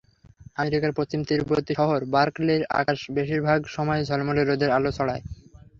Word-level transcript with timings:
আমেরিকার 0.57 0.91
পশ্চিম 0.93 1.19
তীরবর্তী 1.27 1.73
শহর 1.79 1.99
বার্কলির 2.13 2.61
আকাশ 2.79 2.99
বেশির 3.15 3.41
ভাগ 3.47 3.59
সময়ই 3.75 4.07
ঝলমলে 4.09 4.41
রোদের 4.43 4.69
আলো 4.71 4.91
ছড়ায়। 4.97 5.23